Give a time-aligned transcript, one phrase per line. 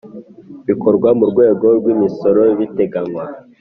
[0.67, 3.23] bikorwa mu rwego rw imisoro biteganywa